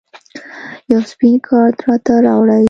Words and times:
یو 0.91 1.01
سپین 1.11 1.35
کارت 1.47 1.77
راته 1.87 2.13
راوړئ 2.25 2.59